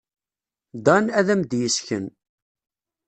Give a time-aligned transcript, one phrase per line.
[0.85, 2.05] Dan ad am-d-yessken.